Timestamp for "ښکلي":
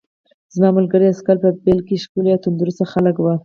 2.03-2.31